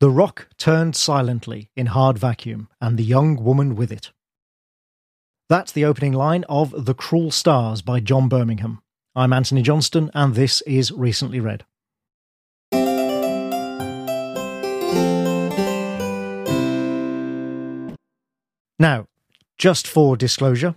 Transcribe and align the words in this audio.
The 0.00 0.10
rock 0.10 0.48
turned 0.56 0.96
silently 0.96 1.68
in 1.76 1.84
hard 1.88 2.16
vacuum, 2.16 2.70
and 2.80 2.96
the 2.96 3.04
young 3.04 3.36
woman 3.36 3.76
with 3.76 3.92
it. 3.92 4.12
That's 5.50 5.72
the 5.72 5.84
opening 5.84 6.14
line 6.14 6.42
of 6.48 6.86
The 6.86 6.94
Cruel 6.94 7.30
Stars 7.30 7.82
by 7.82 8.00
John 8.00 8.26
Birmingham. 8.26 8.80
I'm 9.14 9.34
Antony 9.34 9.60
Johnston, 9.60 10.10
and 10.14 10.34
this 10.34 10.62
is 10.62 10.90
Recently 10.90 11.38
Read. 11.38 11.66
Now, 18.78 19.06
just 19.58 19.86
for 19.86 20.16
disclosure, 20.16 20.76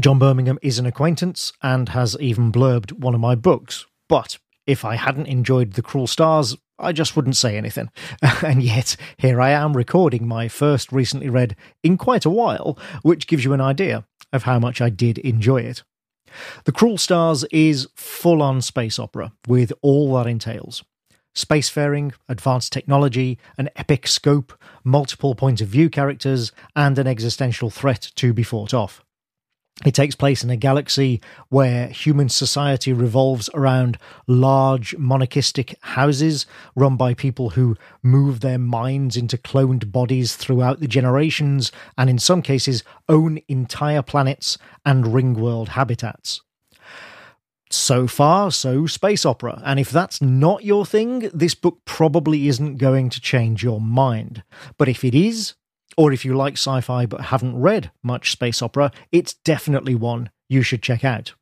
John 0.00 0.20
Birmingham 0.20 0.60
is 0.62 0.78
an 0.78 0.86
acquaintance 0.86 1.52
and 1.60 1.88
has 1.88 2.16
even 2.20 2.52
blurbed 2.52 2.92
one 2.92 3.14
of 3.14 3.20
my 3.20 3.34
books. 3.34 3.84
But 4.08 4.38
if 4.64 4.84
I 4.84 4.94
hadn't 4.94 5.26
enjoyed 5.26 5.72
The 5.72 5.82
Cruel 5.82 6.06
Stars, 6.06 6.56
I 6.78 6.92
just 6.92 7.16
wouldn't 7.16 7.36
say 7.36 7.56
anything. 7.56 7.90
and 8.42 8.62
yet, 8.62 8.96
here 9.16 9.40
I 9.40 9.50
am 9.50 9.76
recording 9.76 10.28
my 10.28 10.48
first 10.48 10.92
recently 10.92 11.28
read 11.28 11.56
in 11.82 11.96
quite 11.96 12.24
a 12.24 12.30
while, 12.30 12.78
which 13.02 13.26
gives 13.26 13.44
you 13.44 13.52
an 13.52 13.60
idea 13.60 14.04
of 14.32 14.44
how 14.44 14.58
much 14.58 14.80
I 14.80 14.90
did 14.90 15.18
enjoy 15.18 15.62
it. 15.62 15.82
The 16.64 16.72
Cruel 16.72 16.98
Stars 16.98 17.44
is 17.44 17.88
full 17.96 18.42
on 18.42 18.60
space 18.60 18.98
opera, 18.98 19.32
with 19.46 19.72
all 19.82 20.14
that 20.14 20.26
entails 20.26 20.84
spacefaring, 21.38 22.12
advanced 22.28 22.72
technology, 22.72 23.38
an 23.56 23.70
epic 23.76 24.08
scope, 24.08 24.52
multiple 24.82 25.36
point 25.36 25.60
of 25.60 25.68
view 25.68 25.88
characters, 25.88 26.50
and 26.74 26.98
an 26.98 27.06
existential 27.06 27.70
threat 27.70 28.10
to 28.16 28.32
be 28.32 28.42
fought 28.42 28.74
off. 28.74 29.04
It 29.86 29.94
takes 29.94 30.16
place 30.16 30.42
in 30.42 30.50
a 30.50 30.56
galaxy 30.56 31.20
where 31.50 31.86
human 31.86 32.28
society 32.28 32.92
revolves 32.92 33.48
around 33.54 33.96
large 34.26 34.96
monarchistic 34.96 35.76
houses 35.82 36.46
run 36.74 36.96
by 36.96 37.14
people 37.14 37.50
who 37.50 37.76
move 38.02 38.40
their 38.40 38.58
minds 38.58 39.16
into 39.16 39.38
cloned 39.38 39.92
bodies 39.92 40.34
throughout 40.34 40.80
the 40.80 40.88
generations 40.88 41.70
and, 41.96 42.10
in 42.10 42.18
some 42.18 42.42
cases, 42.42 42.82
own 43.08 43.38
entire 43.46 44.02
planets 44.02 44.58
and 44.84 45.04
ringworld 45.04 45.68
habitats. 45.68 46.40
So 47.70 48.08
far, 48.08 48.50
so 48.50 48.86
space 48.86 49.24
opera. 49.24 49.62
And 49.64 49.78
if 49.78 49.90
that's 49.90 50.20
not 50.20 50.64
your 50.64 50.86
thing, 50.86 51.30
this 51.32 51.54
book 51.54 51.82
probably 51.84 52.48
isn't 52.48 52.78
going 52.78 53.10
to 53.10 53.20
change 53.20 53.62
your 53.62 53.80
mind. 53.80 54.42
But 54.76 54.88
if 54.88 55.04
it 55.04 55.14
is, 55.14 55.54
or 55.96 56.12
if 56.12 56.24
you 56.24 56.36
like 56.36 56.54
sci 56.54 56.80
fi 56.80 57.06
but 57.06 57.22
haven't 57.22 57.58
read 57.58 57.90
much 58.02 58.32
space 58.32 58.62
opera, 58.62 58.92
it's 59.12 59.34
definitely 59.34 59.94
one 59.94 60.30
you 60.48 60.62
should 60.62 60.82
check 60.82 61.04
out. 61.04 61.34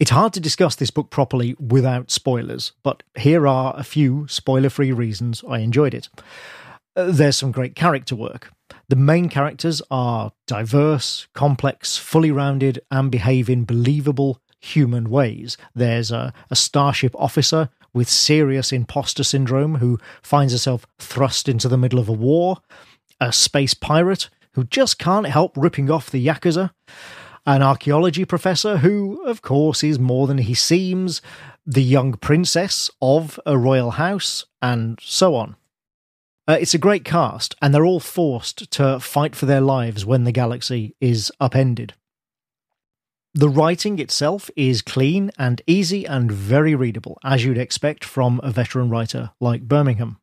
It's 0.00 0.10
hard 0.10 0.32
to 0.32 0.40
discuss 0.40 0.74
this 0.74 0.90
book 0.90 1.10
properly 1.10 1.54
without 1.60 2.10
spoilers, 2.10 2.72
but 2.82 3.02
here 3.16 3.46
are 3.46 3.74
a 3.76 3.84
few 3.84 4.26
spoiler 4.28 4.68
free 4.68 4.90
reasons 4.90 5.44
I 5.48 5.58
enjoyed 5.58 5.94
it. 5.94 6.08
Uh, 6.96 7.10
there's 7.10 7.36
some 7.36 7.52
great 7.52 7.76
character 7.76 8.16
work. 8.16 8.50
The 8.88 8.96
main 8.96 9.28
characters 9.28 9.80
are 9.90 10.32
diverse, 10.46 11.28
complex, 11.32 11.96
fully 11.96 12.30
rounded, 12.30 12.80
and 12.90 13.10
behave 13.10 13.48
in 13.48 13.64
believable, 13.64 14.40
human 14.60 15.10
ways. 15.10 15.56
There's 15.74 16.10
a, 16.10 16.32
a 16.50 16.56
starship 16.56 17.14
officer 17.16 17.68
with 17.92 18.08
serious 18.08 18.72
imposter 18.72 19.22
syndrome 19.22 19.76
who 19.76 19.98
finds 20.22 20.52
herself 20.52 20.86
thrust 20.98 21.48
into 21.48 21.68
the 21.68 21.78
middle 21.78 22.00
of 22.00 22.08
a 22.08 22.12
war, 22.12 22.58
a 23.20 23.32
space 23.32 23.74
pirate 23.74 24.28
who 24.52 24.64
just 24.64 24.98
can't 24.98 25.26
help 25.26 25.56
ripping 25.56 25.90
off 25.90 26.10
the 26.10 26.24
Yakuza, 26.24 26.70
an 27.46 27.62
archaeology 27.62 28.24
professor 28.24 28.78
who, 28.78 29.22
of 29.24 29.42
course, 29.42 29.84
is 29.84 29.98
more 29.98 30.26
than 30.26 30.38
he 30.38 30.54
seems, 30.54 31.20
the 31.66 31.82
young 31.82 32.14
princess 32.14 32.90
of 33.02 33.38
a 33.44 33.58
royal 33.58 33.92
house, 33.92 34.46
and 34.62 34.98
so 35.02 35.34
on. 35.34 35.56
Uh, 36.46 36.56
it's 36.60 36.74
a 36.74 36.78
great 36.78 37.04
cast, 37.04 37.54
and 37.60 37.74
they're 37.74 37.86
all 37.86 38.00
forced 38.00 38.70
to 38.70 39.00
fight 39.00 39.34
for 39.34 39.46
their 39.46 39.62
lives 39.62 40.04
when 40.04 40.24
the 40.24 40.32
galaxy 40.32 40.94
is 41.00 41.32
upended. 41.40 41.94
The 43.32 43.48
writing 43.48 43.98
itself 43.98 44.50
is 44.54 44.80
clean 44.80 45.32
and 45.38 45.60
easy 45.66 46.04
and 46.04 46.30
very 46.30 46.74
readable, 46.74 47.18
as 47.24 47.44
you'd 47.44 47.58
expect 47.58 48.04
from 48.04 48.40
a 48.44 48.50
veteran 48.50 48.90
writer 48.90 49.32
like 49.40 49.62
Birmingham. 49.62 50.18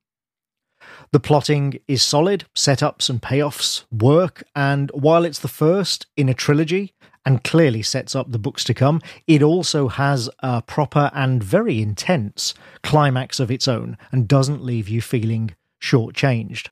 The 1.11 1.19
plotting 1.19 1.77
is 1.89 2.01
solid, 2.01 2.45
setups 2.55 3.09
and 3.09 3.21
payoffs 3.21 3.83
work, 3.91 4.43
and 4.55 4.89
while 4.93 5.25
it's 5.25 5.39
the 5.39 5.49
first 5.49 6.05
in 6.15 6.29
a 6.29 6.33
trilogy 6.33 6.93
and 7.25 7.43
clearly 7.43 7.81
sets 7.81 8.15
up 8.15 8.31
the 8.31 8.39
books 8.39 8.63
to 8.63 8.73
come, 8.73 9.01
it 9.27 9.43
also 9.43 9.89
has 9.89 10.29
a 10.39 10.61
proper 10.61 11.11
and 11.13 11.43
very 11.43 11.81
intense 11.81 12.53
climax 12.81 13.41
of 13.41 13.51
its 13.51 13.67
own 13.67 13.97
and 14.13 14.25
doesn't 14.25 14.63
leave 14.63 14.87
you 14.87 15.01
feeling 15.01 15.53
shortchanged. 15.81 16.69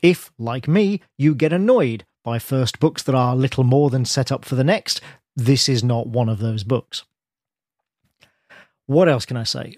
If, 0.00 0.30
like 0.38 0.68
me, 0.68 1.00
you 1.18 1.34
get 1.34 1.52
annoyed 1.52 2.04
by 2.22 2.38
first 2.38 2.78
books 2.78 3.02
that 3.02 3.16
are 3.16 3.34
little 3.34 3.64
more 3.64 3.90
than 3.90 4.04
set 4.04 4.30
up 4.30 4.44
for 4.44 4.54
the 4.54 4.62
next, 4.62 5.00
this 5.34 5.68
is 5.68 5.82
not 5.82 6.06
one 6.06 6.28
of 6.28 6.38
those 6.38 6.62
books. 6.62 7.02
What 8.86 9.08
else 9.08 9.26
can 9.26 9.36
I 9.36 9.44
say? 9.44 9.74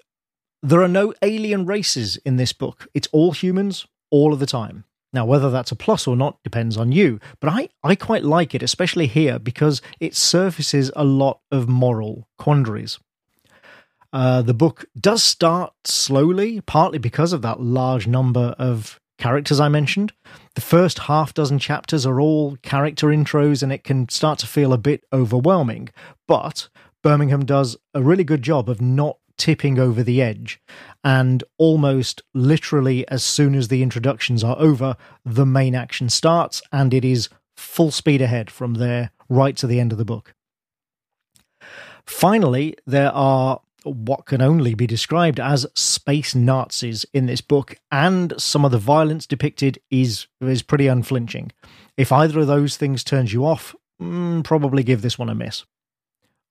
There 0.63 0.83
are 0.83 0.89
no 0.89 1.15
alien 1.23 1.65
races 1.65 2.19
in 2.19 2.37
this 2.37 2.53
book. 2.53 2.87
It's 2.93 3.09
all 3.11 3.33
humans 3.33 3.87
all 4.15 4.33
of 4.33 4.39
the 4.39 4.47
time. 4.47 4.85
Now, 5.13 5.25
whether 5.25 5.51
that's 5.51 5.73
a 5.73 5.77
plus 5.77 6.07
or 6.07 6.17
not 6.17 6.43
depends 6.45 6.77
on 6.77 6.93
you, 6.93 7.19
but 7.41 7.51
I, 7.51 7.69
I 7.83 7.97
quite 7.97 8.25
like 8.25 8.55
it, 8.55 8.63
especially 8.63 9.09
here, 9.09 9.39
because 9.41 9.83
it 9.99 10.15
surfaces 10.15 10.91
a 10.95 11.05
lot 11.05 11.41
of 11.51 11.69
moral 11.69 12.29
quandaries. 12.39 13.01
Uh, 14.13 14.43
the 14.43 14.55
book 14.55 14.85
does 15.01 15.23
start 15.23 15.73
slowly, 15.85 16.61
partly 16.61 16.99
because 16.99 17.33
of 17.33 17.43
that 17.43 17.61
large 17.61 18.07
number 18.07 18.55
of 18.59 19.01
characters 19.19 19.59
I 19.59 19.69
mentioned. 19.69 20.13
The 20.55 20.61
first 20.61 21.01
half 21.01 21.35
dozen 21.35 21.59
chapters 21.59 22.07
are 22.07 22.21
all 22.21 22.57
character 22.63 23.09
intros, 23.09 23.63
and 23.63 23.73
it 23.73 23.83
can 23.83 24.09
start 24.09 24.39
to 24.41 24.47
feel 24.47 24.73
a 24.73 24.79
bit 24.79 25.03
overwhelming. 25.13 25.89
But 26.29 26.69
Birmingham 27.03 27.45
does 27.45 27.77
a 27.93 28.03
really 28.03 28.25
good 28.25 28.43
job 28.43 28.69
of 28.69 28.81
not 28.81 29.19
tipping 29.37 29.79
over 29.79 30.03
the 30.03 30.23
edge. 30.23 30.61
And 31.03 31.45
almost 31.59 32.23
literally, 32.33 33.07
as 33.09 33.23
soon 33.23 33.55
as 33.55 33.69
the 33.69 33.83
introductions 33.83 34.43
are 34.43 34.59
over, 34.59 34.97
the 35.25 35.47
main 35.47 35.75
action 35.75 36.09
starts, 36.09 36.63
and 36.73 36.95
it 36.95 37.05
is 37.05 37.29
full 37.57 37.91
speed 37.91 38.23
ahead 38.23 38.51
from 38.51 38.75
there 38.75 39.11
right 39.29 39.57
to 39.57 39.67
the 39.67 39.81
end 39.81 39.93
of 39.93 39.99
the 39.99 40.05
book. 40.05 40.35
Finally, 42.07 42.77
there 42.87 43.13
are 43.13 43.61
what 43.85 44.25
can 44.25 44.41
only 44.41 44.75
be 44.75 44.87
described 44.87 45.39
as 45.39 45.67
space 45.75 46.35
Nazis 46.35 47.05
in 47.13 47.27
this 47.27 47.41
book, 47.41 47.77
and 47.91 48.33
some 48.39 48.65
of 48.65 48.71
the 48.71 48.79
violence 48.79 49.27
depicted 49.27 49.79
is 49.91 50.27
is 50.41 50.63
pretty 50.63 50.87
unflinching. 50.87 51.53
If 51.97 52.11
either 52.11 52.41
of 52.41 52.47
those 52.47 52.77
things 52.77 53.05
turns 53.05 53.33
you 53.33 53.45
off, 53.45 53.75
mm, 54.01 54.43
probably 54.43 54.83
give 54.83 55.03
this 55.03 55.19
one 55.19 55.29
a 55.29 55.35
miss. 55.35 55.65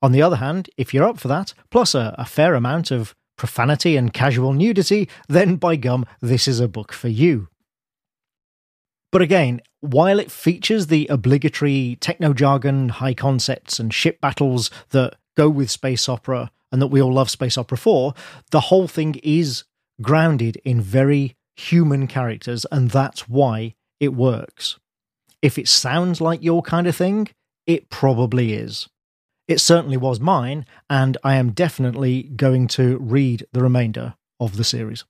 On 0.03 0.11
the 0.11 0.21
other 0.21 0.35
hand, 0.35 0.69
if 0.75 0.93
you're 0.93 1.07
up 1.07 1.17
for 1.17 1.29
that, 1.29 1.53
plus 1.71 1.95
a, 1.95 2.13
a 2.19 2.25
fair 2.25 2.55
amount 2.55 2.91
of 2.91 3.15
profanity 3.37 3.95
and 3.95 4.13
casual 4.13 4.51
nudity, 4.51 5.09
then 5.29 5.55
by 5.55 5.77
gum, 5.77 6.05
this 6.21 6.45
is 6.45 6.59
a 6.59 6.67
book 6.67 6.91
for 6.91 7.07
you. 7.07 7.47
But 9.13 9.21
again, 9.21 9.61
while 9.79 10.19
it 10.19 10.29
features 10.29 10.87
the 10.87 11.07
obligatory 11.07 11.97
techno 12.01 12.33
jargon, 12.33 12.89
high 12.89 13.13
concepts, 13.13 13.79
and 13.79 13.93
ship 13.93 14.19
battles 14.19 14.69
that 14.89 15.15
go 15.37 15.49
with 15.49 15.71
space 15.71 16.09
opera 16.09 16.51
and 16.71 16.81
that 16.81 16.87
we 16.87 17.01
all 17.01 17.13
love 17.13 17.29
space 17.29 17.57
opera 17.57 17.77
for, 17.77 18.13
the 18.51 18.59
whole 18.59 18.89
thing 18.89 19.15
is 19.23 19.63
grounded 20.01 20.57
in 20.65 20.81
very 20.81 21.37
human 21.55 22.07
characters, 22.07 22.65
and 22.71 22.91
that's 22.91 23.29
why 23.29 23.75
it 24.01 24.13
works. 24.13 24.79
If 25.41 25.57
it 25.57 25.69
sounds 25.69 26.19
like 26.19 26.43
your 26.43 26.61
kind 26.61 26.87
of 26.87 26.95
thing, 26.95 27.29
it 27.65 27.89
probably 27.89 28.53
is. 28.53 28.89
It 29.47 29.59
certainly 29.59 29.97
was 29.97 30.19
mine, 30.19 30.65
and 30.89 31.17
I 31.23 31.35
am 31.35 31.51
definitely 31.51 32.23
going 32.23 32.67
to 32.69 32.97
read 32.99 33.45
the 33.51 33.61
remainder 33.61 34.15
of 34.39 34.57
the 34.57 34.63
series. 34.63 35.03